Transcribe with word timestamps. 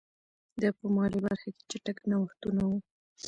دا 0.61 0.69
په 0.77 0.85
مالي 0.95 1.19
برخه 1.25 1.49
کې 1.55 1.61
چټک 1.69 1.97
نوښتونه 2.09 2.63
وو. 2.69 2.77